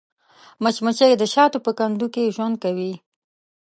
[0.63, 2.93] مچمچۍ د شاتو په کندو کې ژوند کوي